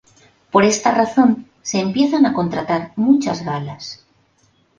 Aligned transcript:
Por 0.49 0.63
esta 0.65 0.95
razón 0.95 1.47
se 1.61 1.79
empiezan 1.79 2.25
a 2.25 2.33
contratar 2.33 2.91
muchas 2.95 3.45
galas. 3.45 4.03